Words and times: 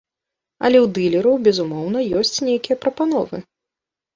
Але 0.69 0.77
ў 0.85 0.93
дылераў, 0.95 1.35
безумоўна, 1.49 1.99
ёсць 2.23 2.43
нейкія 2.49 2.79
прапановы. 2.87 3.37